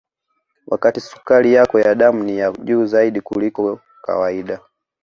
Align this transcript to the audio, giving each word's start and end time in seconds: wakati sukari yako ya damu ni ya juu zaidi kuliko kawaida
wakati 0.67 0.99
sukari 1.01 1.53
yako 1.53 1.79
ya 1.79 1.95
damu 1.95 2.23
ni 2.23 2.37
ya 2.37 2.51
juu 2.51 2.85
zaidi 2.85 3.21
kuliko 3.21 3.79
kawaida 4.01 4.59